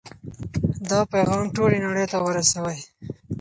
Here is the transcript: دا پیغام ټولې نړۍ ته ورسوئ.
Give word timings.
دا 0.89 0.99
پیغام 1.11 1.43
ټولې 1.55 1.77
نړۍ 1.85 2.05
ته 2.11 2.17
ورسوئ. 2.25 2.79